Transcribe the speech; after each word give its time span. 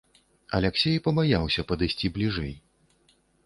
Аляксей 0.59 0.97
пабаяўся 1.09 1.61
падысці 1.73 2.13
бліжэй. 2.19 2.53